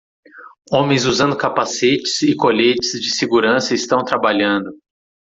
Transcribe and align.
Homens 0.71 1.05
usando 1.05 1.37
capacetes 1.37 2.23
e 2.23 2.35
coletes 2.35 2.99
de 2.99 3.15
segurança 3.15 3.75
estão 3.75 4.03
trabalhando. 4.03 4.71